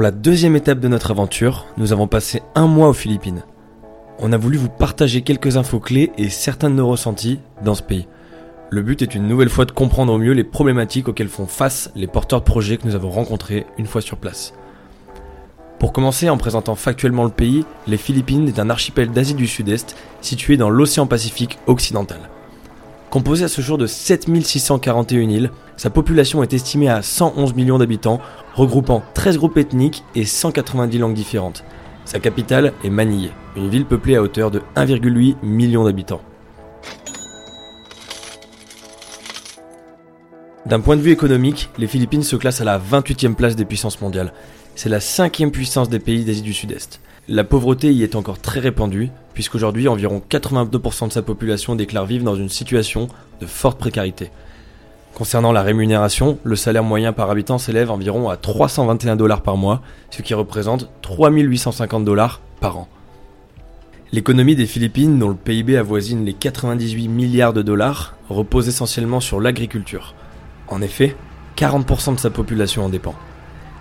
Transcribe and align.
Pour 0.00 0.04
la 0.06 0.12
deuxième 0.12 0.56
étape 0.56 0.80
de 0.80 0.88
notre 0.88 1.10
aventure, 1.10 1.66
nous 1.76 1.92
avons 1.92 2.06
passé 2.06 2.40
un 2.54 2.66
mois 2.66 2.88
aux 2.88 2.94
Philippines. 2.94 3.42
On 4.18 4.32
a 4.32 4.38
voulu 4.38 4.56
vous 4.56 4.70
partager 4.70 5.20
quelques 5.20 5.58
infos 5.58 5.78
clés 5.78 6.10
et 6.16 6.30
certains 6.30 6.70
de 6.70 6.76
nos 6.76 6.88
ressentis 6.88 7.38
dans 7.62 7.74
ce 7.74 7.82
pays. 7.82 8.08
Le 8.70 8.80
but 8.80 9.02
est 9.02 9.14
une 9.14 9.28
nouvelle 9.28 9.50
fois 9.50 9.66
de 9.66 9.72
comprendre 9.72 10.14
au 10.14 10.16
mieux 10.16 10.32
les 10.32 10.42
problématiques 10.42 11.08
auxquelles 11.08 11.28
font 11.28 11.44
face 11.44 11.90
les 11.96 12.06
porteurs 12.06 12.40
de 12.40 12.46
projets 12.46 12.78
que 12.78 12.86
nous 12.86 12.94
avons 12.94 13.10
rencontrés 13.10 13.66
une 13.76 13.84
fois 13.84 14.00
sur 14.00 14.16
place. 14.16 14.54
Pour 15.78 15.92
commencer, 15.92 16.30
en 16.30 16.38
présentant 16.38 16.76
factuellement 16.76 17.24
le 17.24 17.30
pays, 17.30 17.66
les 17.86 17.98
Philippines 17.98 18.48
est 18.48 18.58
un 18.58 18.70
archipel 18.70 19.10
d'Asie 19.10 19.34
du 19.34 19.46
Sud-Est 19.46 19.96
situé 20.22 20.56
dans 20.56 20.70
l'océan 20.70 21.06
Pacifique 21.06 21.58
occidental. 21.66 22.30
Composé 23.10 23.44
à 23.44 23.48
ce 23.48 23.60
jour 23.60 23.76
de 23.76 23.88
7641 23.88 25.28
îles, 25.30 25.50
sa 25.76 25.90
population 25.90 26.44
est 26.44 26.52
estimée 26.52 26.88
à 26.88 27.02
111 27.02 27.54
millions 27.54 27.78
d'habitants, 27.78 28.20
regroupant 28.54 29.02
13 29.14 29.36
groupes 29.36 29.56
ethniques 29.56 30.04
et 30.14 30.24
190 30.24 30.98
langues 30.98 31.14
différentes. 31.14 31.64
Sa 32.04 32.20
capitale 32.20 32.72
est 32.84 32.90
Manille, 32.90 33.32
une 33.56 33.68
ville 33.68 33.84
peuplée 33.84 34.14
à 34.14 34.22
hauteur 34.22 34.52
de 34.52 34.62
1,8 34.76 35.36
million 35.42 35.82
d'habitants. 35.82 36.20
D'un 40.66 40.78
point 40.78 40.96
de 40.96 41.02
vue 41.02 41.10
économique, 41.10 41.68
les 41.78 41.88
Philippines 41.88 42.22
se 42.22 42.36
classent 42.36 42.60
à 42.60 42.64
la 42.64 42.78
28e 42.78 43.34
place 43.34 43.56
des 43.56 43.64
puissances 43.64 44.00
mondiales. 44.00 44.32
C'est 44.76 44.88
la 44.88 45.00
cinquième 45.00 45.50
puissance 45.50 45.88
des 45.88 45.98
pays 45.98 46.24
d'Asie 46.24 46.42
du 46.42 46.52
Sud-Est. 46.52 47.00
La 47.28 47.44
pauvreté 47.44 47.92
y 47.92 48.02
est 48.02 48.16
encore 48.16 48.40
très 48.40 48.60
répandue, 48.60 49.10
puisqu'aujourd'hui 49.34 49.88
environ 49.88 50.22
82% 50.28 51.08
de 51.08 51.12
sa 51.12 51.22
population 51.22 51.76
déclare 51.76 52.06
vivre 52.06 52.24
dans 52.24 52.34
une 52.34 52.48
situation 52.48 53.08
de 53.40 53.46
forte 53.46 53.78
précarité. 53.78 54.30
Concernant 55.14 55.52
la 55.52 55.62
rémunération, 55.62 56.38
le 56.44 56.56
salaire 56.56 56.82
moyen 56.82 57.12
par 57.12 57.30
habitant 57.30 57.58
s'élève 57.58 57.90
environ 57.90 58.30
à 58.30 58.36
321 58.36 59.16
dollars 59.16 59.42
par 59.42 59.56
mois, 59.56 59.82
ce 60.10 60.22
qui 60.22 60.34
représente 60.34 60.88
3850 61.02 62.04
dollars 62.04 62.40
par 62.60 62.78
an. 62.78 62.88
L'économie 64.12 64.56
des 64.56 64.66
Philippines, 64.66 65.18
dont 65.18 65.28
le 65.28 65.34
PIB 65.34 65.76
avoisine 65.76 66.24
les 66.24 66.32
98 66.32 67.08
milliards 67.08 67.52
de 67.52 67.62
dollars, 67.62 68.16
repose 68.28 68.66
essentiellement 68.68 69.20
sur 69.20 69.40
l'agriculture. 69.40 70.14
En 70.68 70.82
effet, 70.82 71.14
40% 71.56 72.14
de 72.14 72.20
sa 72.20 72.30
population 72.30 72.84
en 72.84 72.88
dépend. 72.88 73.14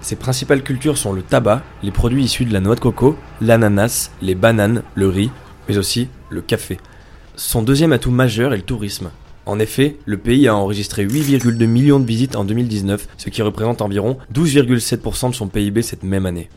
Ses 0.02 0.16
principales 0.16 0.64
cultures 0.64 0.98
sont 0.98 1.14
le 1.14 1.22
tabac, 1.22 1.62
les 1.84 1.92
produits 1.92 2.24
issus 2.24 2.46
de 2.46 2.54
la 2.54 2.62
noix 2.62 2.76
de 2.76 2.80
coco, 2.80 3.18
l'ananas, 3.42 4.12
les 4.22 4.36
bananes, 4.36 4.84
le 4.96 5.10
riz, 5.10 5.30
mais 5.68 5.78
aussi 5.78 6.08
le 6.30 6.42
café. 6.42 6.78
Son 7.36 7.62
deuxième 7.62 7.92
atout 7.92 8.12
majeur 8.12 8.54
est 8.54 8.58
le 8.58 8.64
tourisme. 8.64 9.12
En 9.46 9.60
effet, 9.60 9.98
le 10.06 10.18
pays 10.18 10.48
a 10.48 10.56
enregistré 10.56 11.06
8,2 11.06 11.66
millions 11.66 12.00
de 12.00 12.06
visites 12.06 12.36
en 12.36 12.44
2019, 12.44 13.08
ce 13.18 13.30
qui 13.30 13.42
représente 13.42 13.82
environ 13.82 14.18
12,7% 14.34 15.32
de 15.32 15.36
son 15.36 15.48
PIB 15.48 15.82
cette 15.82 16.04
même 16.04 16.26
année. 16.26 16.50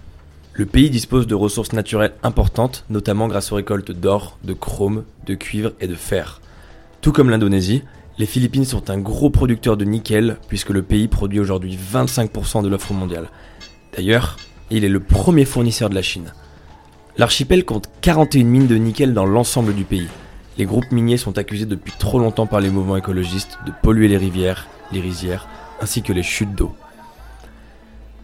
Le 0.54 0.66
pays 0.66 0.90
dispose 0.90 1.27
de 1.27 1.34
ressources 1.34 1.72
naturelles 1.72 2.12
importantes, 2.22 2.84
notamment 2.90 3.28
grâce 3.28 3.50
aux 3.50 3.56
récoltes 3.56 3.92
d'or, 3.92 4.38
de 4.44 4.52
chrome, 4.52 5.04
de 5.27 5.34
cuivre 5.34 5.72
et 5.80 5.86
de 5.86 5.94
fer. 5.94 6.42
Tout 7.00 7.12
comme 7.12 7.30
l'Indonésie, 7.30 7.82
les 8.18 8.27
Philippines 8.27 8.64
sont 8.64 8.91
un 8.91 8.98
gros 8.98 9.30
producteur 9.30 9.77
de 9.77 9.84
nickel 9.84 10.36
puisque 10.48 10.70
le 10.70 10.82
pays 10.82 11.08
produit 11.08 11.41
aujourd'hui 11.41 11.78
25% 11.78 12.62
de 12.62 12.68
l'offre 12.68 12.92
mondiale. 12.92 13.30
D'ailleurs, 13.96 14.36
il 14.70 14.84
est 14.84 14.91
le 14.91 15.00
premier 15.00 15.44
fournisseur 15.44 15.91
de 15.91 15.94
la 15.94 16.02
Chine. 16.02 16.33
L'archipel 17.16 17.64
compte 17.64 17.90
41 18.00 18.44
mines 18.44 18.66
de 18.66 18.77
nickel 18.77 19.14
dans 19.14 19.27
l'ensemble 19.27 19.74
du 19.74 19.84
pays. 19.84 20.08
Les 20.58 20.66
groupes 20.66 20.92
miniers 20.92 21.16
sont 21.16 21.38
accusés 21.38 21.66
depuis 21.66 21.92
trop 21.98 22.18
longtemps 22.18 22.46
par 22.46 22.60
les 22.60 22.70
mouvements 22.70 22.96
écologistes 22.96 23.58
de 23.66 23.72
polluer 23.83 24.08
les 24.08 24.18
rivières, 24.18 24.68
les 24.92 25.00
rizières, 25.00 25.48
ainsi 25.80 26.02
que 26.02 26.12
les 26.12 26.22
chutes 26.22 26.55
d'eau. 26.55 26.74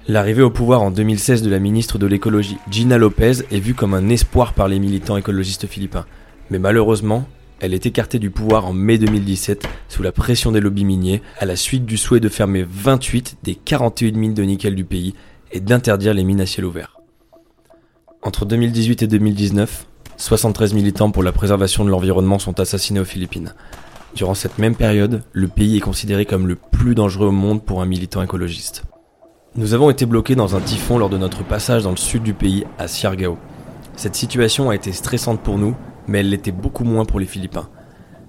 L'arrivée 0.06 0.42
au 0.42 0.50
pouvoir 0.50 0.82
en 0.82 0.90
2016 0.90 1.42
de 1.42 1.50
la 1.50 1.58
ministre 1.58 1.98
de 1.98 2.06
l'écologie 2.06 2.56
Gina 2.70 2.96
Lopez 2.96 3.42
est 3.50 3.60
vue 3.60 3.74
comme 3.74 3.92
un 3.92 4.08
espoir 4.08 4.54
par 4.54 4.68
les 4.68 4.78
militants 4.78 5.18
écologistes 5.18 5.66
philippins. 5.66 6.06
Mais 6.50 6.58
malheureusement, 6.58 7.26
elle 7.60 7.74
est 7.74 7.86
écartée 7.86 8.18
du 8.18 8.30
pouvoir 8.30 8.66
en 8.66 8.72
mai 8.72 8.98
2017 8.98 9.66
sous 9.88 10.02
la 10.02 10.12
pression 10.12 10.52
des 10.52 10.60
lobbies 10.60 10.84
miniers 10.84 11.22
à 11.38 11.46
la 11.46 11.56
suite 11.56 11.84
du 11.84 11.96
souhait 11.96 12.20
de 12.20 12.28
fermer 12.28 12.64
28 12.68 13.38
des 13.42 13.54
41 13.56 14.12
mines 14.12 14.34
de 14.34 14.42
nickel 14.42 14.74
du 14.74 14.84
pays 14.84 15.14
et 15.50 15.60
d'interdire 15.60 16.14
les 16.14 16.24
mines 16.24 16.40
à 16.40 16.46
ciel 16.46 16.64
ouvert. 16.64 17.00
Entre 18.22 18.44
2018 18.44 19.02
et 19.02 19.06
2019, 19.06 19.86
73 20.16 20.74
militants 20.74 21.10
pour 21.10 21.22
la 21.22 21.32
préservation 21.32 21.84
de 21.84 21.90
l'environnement 21.90 22.38
sont 22.38 22.60
assassinés 22.60 23.00
aux 23.00 23.04
Philippines. 23.04 23.54
Durant 24.14 24.34
cette 24.34 24.58
même 24.58 24.74
période, 24.74 25.22
le 25.32 25.48
pays 25.48 25.76
est 25.76 25.80
considéré 25.80 26.26
comme 26.26 26.46
le 26.46 26.56
plus 26.56 26.94
dangereux 26.94 27.28
au 27.28 27.32
monde 27.32 27.64
pour 27.64 27.82
un 27.82 27.86
militant 27.86 28.22
écologiste. 28.22 28.84
Nous 29.54 29.74
avons 29.74 29.90
été 29.90 30.06
bloqués 30.06 30.34
dans 30.34 30.56
un 30.56 30.60
typhon 30.60 30.98
lors 30.98 31.08
de 31.08 31.18
notre 31.18 31.44
passage 31.44 31.82
dans 31.82 31.90
le 31.90 31.96
sud 31.96 32.22
du 32.22 32.34
pays, 32.34 32.64
à 32.78 32.88
Siargao. 32.88 33.38
Cette 33.96 34.14
situation 34.14 34.70
a 34.70 34.74
été 34.74 34.92
stressante 34.92 35.40
pour 35.40 35.58
nous 35.58 35.74
mais 36.08 36.20
elle 36.20 36.30
l'était 36.30 36.50
beaucoup 36.50 36.84
moins 36.84 37.04
pour 37.04 37.20
les 37.20 37.26
Philippins. 37.26 37.68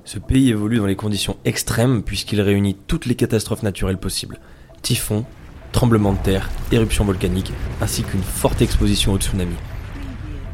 Ce 0.06 0.20
pays 0.20 0.50
évolue 0.50 0.78
dans 0.78 0.86
les 0.86 0.96
conditions 0.96 1.38
extrêmes 1.46 2.04
puisqu'il 2.04 2.42
réunit 2.42 2.76
toutes 2.88 3.06
les 3.06 3.16
catastrophes 3.16 3.64
naturelles 3.64 3.98
possibles. 3.98 4.40
Typhons, 4.82 5.26
tremblements 5.72 6.14
de 6.14 6.18
terre, 6.20 6.50
éruptions 6.72 7.06
volcaniques, 7.06 7.54
ainsi 7.82 8.04
qu'une 8.04 8.22
forte 8.22 8.62
exposition 8.62 9.14
au 9.14 9.18
tsunami. 9.18 9.56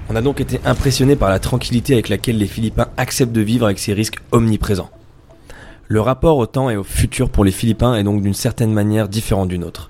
On 0.09 0.15
a 0.15 0.21
donc 0.21 0.39
été 0.39 0.59
impressionné 0.65 1.15
par 1.15 1.29
la 1.29 1.39
tranquillité 1.39 1.93
avec 1.93 2.09
laquelle 2.09 2.37
les 2.37 2.47
Philippins 2.47 2.89
acceptent 2.97 3.33
de 3.33 3.41
vivre 3.41 3.65
avec 3.65 3.79
ces 3.79 3.93
risques 3.93 4.19
omniprésents. 4.31 4.91
Le 5.87 6.01
rapport 6.01 6.37
au 6.37 6.45
temps 6.45 6.69
et 6.69 6.77
au 6.77 6.83
futur 6.83 7.29
pour 7.29 7.45
les 7.45 7.51
Philippins 7.51 7.95
est 7.95 8.03
donc 8.03 8.21
d'une 8.21 8.33
certaine 8.33 8.73
manière 8.73 9.07
différent 9.07 9.45
du 9.45 9.57
nôtre. 9.57 9.89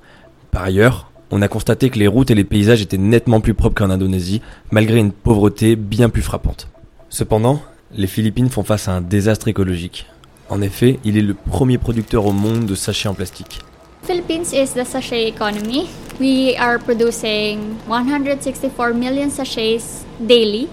Par 0.51 0.63
ailleurs, 0.63 1.11
on 1.31 1.41
a 1.41 1.47
constaté 1.47 1.89
que 1.89 1.99
les 1.99 2.07
routes 2.07 2.31
et 2.31 2.35
les 2.35 2.43
paysages 2.43 2.81
étaient 2.81 2.97
nettement 2.97 3.41
plus 3.41 3.53
propres 3.53 3.75
qu'en 3.75 3.89
Indonésie, 3.89 4.41
malgré 4.71 4.99
une 4.99 5.11
pauvreté 5.11 5.75
bien 5.75 6.09
plus 6.09 6.21
frappante. 6.21 6.69
Cependant, 7.15 7.61
les 7.93 8.07
Philippines 8.07 8.49
font 8.49 8.65
face 8.65 8.89
à 8.89 8.91
un 8.91 8.99
désastre 8.99 9.47
écologique. 9.47 10.05
En 10.49 10.61
effet, 10.61 10.99
il 11.05 11.17
est 11.17 11.21
le 11.21 11.33
premier 11.33 11.77
producteur 11.77 12.25
au 12.25 12.33
monde 12.33 12.65
de 12.65 12.75
sachets 12.75 13.07
en 13.07 13.13
plastique. 13.13 13.61
Philippines 14.03 14.43
is 14.51 14.73
the 14.75 14.83
sachet 14.83 15.29
economy. 15.29 15.87
We 16.19 16.57
are 16.59 16.77
producing 16.77 17.77
164 17.87 18.93
million 18.93 19.29
sachets 19.29 20.03
daily. 20.19 20.67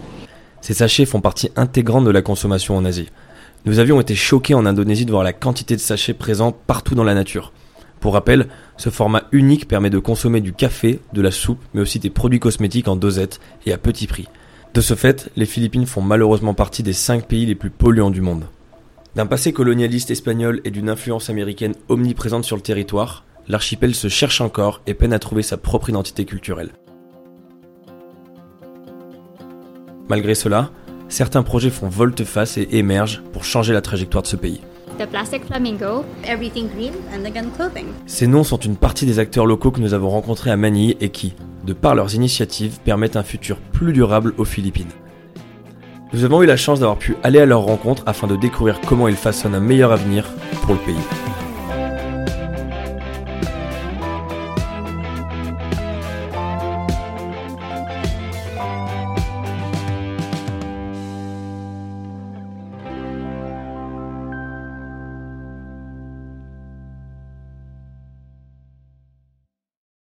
Ces 0.61 0.75
sachets 0.75 1.05
font 1.05 1.21
partie 1.21 1.53
intégrante 1.55 2.07
de 2.07 2.11
la 2.11 2.23
consommation 2.23 2.77
en 2.77 2.85
Asie. 2.85 3.11
Nous 3.65 3.79
avions 3.79 4.01
été 4.01 4.17
choqués 4.17 4.55
en 4.55 4.67
Indonésie 4.67 5.07
de 5.07 5.13
voir 5.13 5.23
la 5.23 5.33
quantité 5.33 5.77
de 5.77 5.81
sachets 5.81 6.13
présents 6.13 6.51
partout 6.51 6.97
dans 6.97 7.05
la 7.05 7.15
nature. 7.15 7.53
Pour 8.01 8.15
rappel, 8.15 8.49
ce 8.79 8.91
format 8.91 9.29
unique 9.31 9.69
permet 9.69 9.91
de 9.91 10.01
consommer 10.01 10.41
du 10.41 10.53
café, 10.53 10.99
de 11.13 11.23
la 11.23 11.31
soupe, 11.31 11.63
mais 11.73 11.83
aussi 11.83 12.01
des 12.01 12.11
produits 12.11 12.41
cosmétiques 12.41 12.89
en 12.89 12.97
dosette 12.97 13.39
et 13.65 13.73
à 13.73 13.79
petit 13.79 14.09
prix. 14.09 14.27
De 14.75 14.81
ce 14.81 14.95
fait, 14.95 15.31
les 15.37 15.45
Philippines 15.45 15.85
font 15.85 16.01
malheureusement 16.01 16.55
partie 16.55 16.83
des 16.83 16.95
5 16.95 17.27
pays 17.27 17.45
les 17.45 17.55
plus 17.55 17.69
polluants 17.69 18.11
du 18.11 18.23
monde. 18.23 18.47
D'un 19.15 19.27
passé 19.27 19.53
colonialiste 19.53 20.11
espagnol 20.11 20.63
et 20.65 20.71
d'une 20.71 20.89
influence 20.89 21.29
américaine 21.29 21.75
omniprésente 21.91 22.47
sur 22.47 22.57
le 22.57 22.63
territoire, 22.63 23.27
l'archipel 23.49 23.95
se 23.95 24.09
cherche 24.09 24.41
encore 24.41 24.81
et 24.87 24.95
peine 24.95 25.13
à 25.13 25.19
trouver 25.19 25.43
sa 25.43 25.59
propre 25.59 25.91
identité 25.91 26.25
culturelle. 26.25 26.71
Malgré 30.09 30.35
cela, 30.35 30.71
certains 31.09 31.43
projets 31.43 31.69
font 31.69 31.91
volte-face 31.91 32.57
et 32.57 32.69
émergent 32.71 33.23
pour 33.35 33.45
changer 33.45 33.75
la 33.75 33.83
trajectoire 33.83 34.23
de 34.23 34.29
ce 34.29 34.37
pays. 34.37 34.63
The 34.99 35.07
plastic 35.07 35.45
flamingo, 35.45 36.05
everything 36.25 36.69
green, 36.75 36.93
and 37.15 37.27
again 37.27 37.51
clothing. 37.57 37.89
Ces 38.07 38.27
noms 38.27 38.45
sont 38.45 38.59
une 38.59 38.77
partie 38.77 39.05
des 39.05 39.19
acteurs 39.19 39.45
locaux 39.45 39.71
que 39.71 39.81
nous 39.81 39.93
avons 39.93 40.09
rencontrés 40.09 40.51
à 40.51 40.57
Manille 40.57 40.97
et 41.01 41.11
qui, 41.11 41.35
de 41.65 41.73
par 41.73 41.95
leurs 41.95 42.15
initiatives, 42.15 42.79
permettent 42.85 43.17
un 43.17 43.23
futur 43.23 43.59
plus 43.59 43.93
durable 43.93 44.35
aux 44.39 44.45
Philippines. 44.45 44.91
Nous 46.13 46.25
avons 46.25 46.43
eu 46.43 46.47
la 46.47 46.57
chance 46.57 46.81
d'avoir 46.81 46.99
pu 46.99 47.17
aller 47.23 47.39
à 47.39 47.47
leur 47.47 47.63
rencontre 47.63 48.03
afin 48.07 48.27
de 48.27 48.37
découvrir 48.37 48.81
comment 48.87 49.09
ils 49.09 49.17
façonnent 49.17 49.55
un 49.55 49.61
meilleur 49.61 49.93
avenir 49.93 50.27
pour 50.63 50.75
le 50.75 50.81
pays. 50.81 51.42